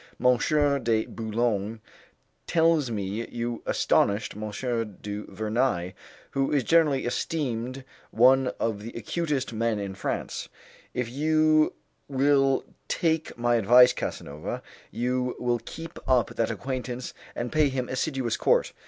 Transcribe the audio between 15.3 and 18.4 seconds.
will keep up that acquaintance and pay him assiduous